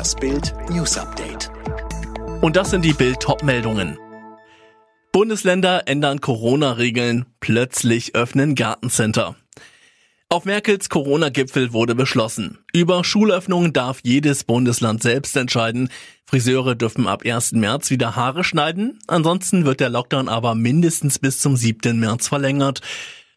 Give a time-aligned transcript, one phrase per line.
[0.00, 1.50] Das Bild News Update.
[2.40, 3.98] Und das sind die Bild meldungen
[5.12, 9.36] Bundesländer ändern Corona-Regeln, plötzlich öffnen Gartencenter.
[10.30, 12.60] Auf Merkels Corona-Gipfel wurde beschlossen.
[12.72, 15.90] Über Schulöffnungen darf jedes Bundesland selbst entscheiden.
[16.24, 17.52] Friseure dürfen ab 1.
[17.52, 19.00] März wieder Haare schneiden.
[19.06, 22.00] Ansonsten wird der Lockdown aber mindestens bis zum 7.
[22.00, 22.80] März verlängert.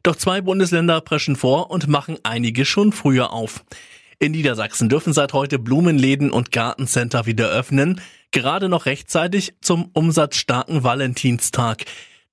[0.02, 3.66] Doch zwei Bundesländer preschen vor und machen einige schon früher auf.
[4.24, 8.00] In Niedersachsen dürfen seit heute Blumenläden und Gartencenter wieder öffnen,
[8.32, 11.84] gerade noch rechtzeitig zum umsatzstarken Valentinstag.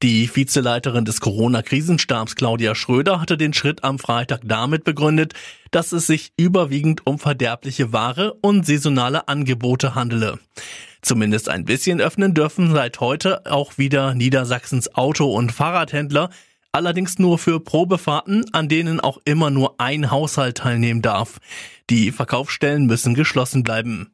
[0.00, 5.34] Die Vizeleiterin des Corona-Krisenstabs Claudia Schröder hatte den Schritt am Freitag damit begründet,
[5.72, 10.38] dass es sich überwiegend um verderbliche Ware und saisonale Angebote handele.
[11.02, 16.30] Zumindest ein bisschen öffnen dürfen seit heute auch wieder Niedersachsens Auto- und Fahrradhändler,
[16.72, 21.38] allerdings nur für Probefahrten, an denen auch immer nur ein Haushalt teilnehmen darf.
[21.90, 24.12] Die Verkaufsstellen müssen geschlossen bleiben.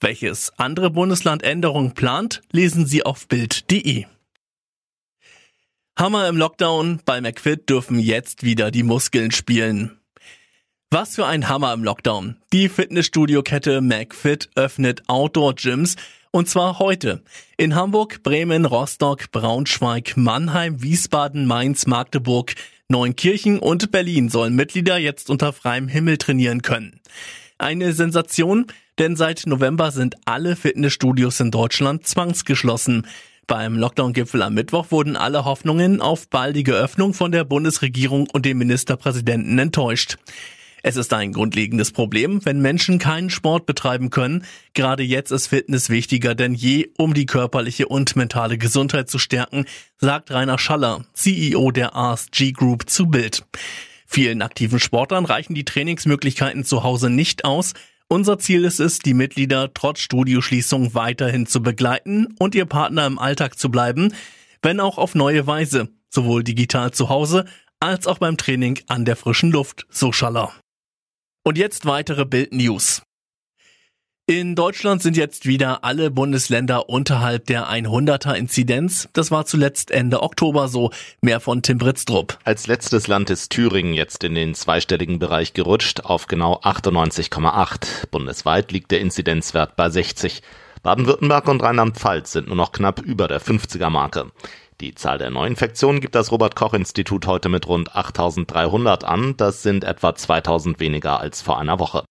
[0.00, 4.06] Welches andere Bundesland Änderungen plant, lesen Sie auf Bild.de.
[5.96, 10.01] Hammer im Lockdown, bei McFit dürfen jetzt wieder die Muskeln spielen.
[10.94, 12.36] Was für ein Hammer im Lockdown.
[12.52, 15.96] Die Fitnessstudio-Kette McFit öffnet Outdoor-Gyms
[16.32, 17.22] und zwar heute.
[17.56, 22.52] In Hamburg, Bremen, Rostock, Braunschweig, Mannheim, Wiesbaden, Mainz, Magdeburg,
[22.88, 27.00] Neunkirchen und Berlin sollen Mitglieder jetzt unter freiem Himmel trainieren können.
[27.56, 28.66] Eine Sensation,
[28.98, 33.06] denn seit November sind alle Fitnessstudios in Deutschland zwangsgeschlossen.
[33.46, 38.58] Beim Lockdown-Gipfel am Mittwoch wurden alle Hoffnungen auf baldige Öffnung von der Bundesregierung und dem
[38.58, 40.18] Ministerpräsidenten enttäuscht.
[40.84, 44.44] Es ist ein grundlegendes Problem, wenn Menschen keinen Sport betreiben können.
[44.74, 49.66] Gerade jetzt ist Fitness wichtiger denn je, um die körperliche und mentale Gesundheit zu stärken,
[49.98, 53.44] sagt Rainer Schaller, CEO der ASG Group zu Bild.
[54.06, 57.74] Vielen aktiven Sportlern reichen die Trainingsmöglichkeiten zu Hause nicht aus,
[58.08, 63.18] unser Ziel ist es, die Mitglieder trotz Studioschließung weiterhin zu begleiten und ihr Partner im
[63.18, 64.12] Alltag zu bleiben,
[64.60, 67.46] wenn auch auf neue Weise, sowohl digital zu Hause
[67.80, 70.52] als auch beim Training an der frischen Luft, so Schaller.
[71.44, 73.02] Und jetzt weitere Bild News.
[74.26, 79.08] In Deutschland sind jetzt wieder alle Bundesländer unterhalb der 100er Inzidenz.
[79.12, 80.92] Das war zuletzt Ende Oktober so.
[81.20, 82.38] Mehr von Tim Britztrup.
[82.44, 88.06] Als letztes Land ist Thüringen jetzt in den zweistelligen Bereich gerutscht auf genau 98,8.
[88.12, 90.42] Bundesweit liegt der Inzidenzwert bei 60.
[90.84, 94.30] Baden-Württemberg und Rheinland-Pfalz sind nur noch knapp über der 50er Marke.
[94.82, 99.36] Die Zahl der Neuinfektionen gibt das Robert Koch Institut heute mit rund 8300 an.
[99.36, 102.04] Das sind etwa 2000 weniger als vor einer Woche.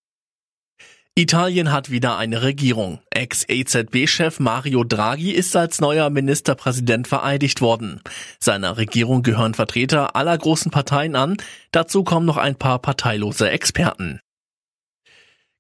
[1.14, 3.00] Italien hat wieder eine Regierung.
[3.10, 8.00] Ex-EZB-Chef Mario Draghi ist als neuer Ministerpräsident vereidigt worden.
[8.40, 11.36] Seiner Regierung gehören Vertreter aller großen Parteien an.
[11.74, 14.22] Dazu kommen noch ein paar parteilose Experten.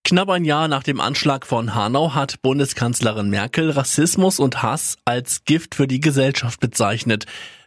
[0.03, 5.45] Knapp ein Jahr nach dem Anschlag von Hanau hat Bundeskanzlerin Merkel Rassismus und Hass als
[5.45, 7.25] Gift für die Gesellschaft bezeichnet.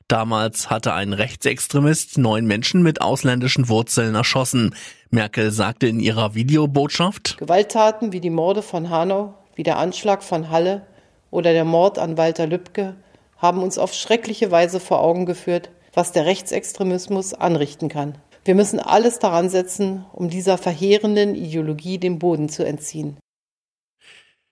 [0.09, 4.75] Damals hatte ein Rechtsextremist neun Menschen mit ausländischen Wurzeln erschossen.
[5.11, 10.51] Merkel sagte in ihrer Videobotschaft, Gewalttaten wie die Morde von Hanau, wie der Anschlag von
[10.51, 10.83] Halle
[11.31, 12.97] oder der Mord an Walter Lübcke
[13.39, 18.19] haben uns auf schreckliche Weise vor Augen geführt, was der Rechtsextremismus anrichten kann.
[18.45, 23.17] Wir müssen alles daran setzen, um dieser verheerenden Ideologie den Boden zu entziehen.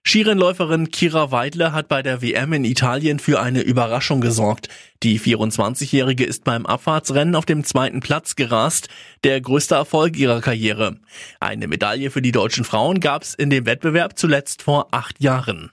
[0.05, 4.69] Skirennläuferin Kira Weidler hat bei der WM in Italien für eine Überraschung gesorgt.
[5.05, 8.89] Die 24-Jährige ist beim Abfahrtsrennen auf dem zweiten Platz gerast,
[9.23, 10.97] der größte Erfolg ihrer Karriere.
[11.39, 15.71] Eine Medaille für die deutschen Frauen gab es in dem Wettbewerb zuletzt vor acht Jahren.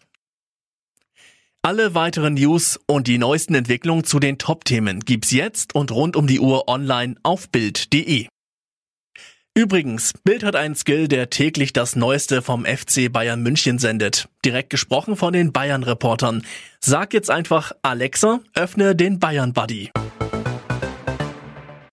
[1.61, 6.25] Alle weiteren News und die neuesten Entwicklungen zu den Top-Themen gibt's jetzt und rund um
[6.25, 8.27] die Uhr online auf Bild.de.
[9.53, 14.29] Übrigens, Bild hat einen Skill, der täglich das Neueste vom FC Bayern München sendet.
[14.45, 16.45] Direkt gesprochen von den Bayern-Reportern.
[16.79, 19.91] Sag jetzt einfach, Alexa, öffne den Bayern-Buddy.